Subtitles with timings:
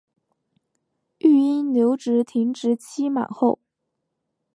[1.19, 3.59] 育婴留职停薪期满后